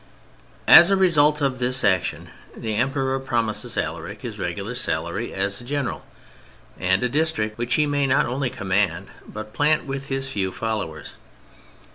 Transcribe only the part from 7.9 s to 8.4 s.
not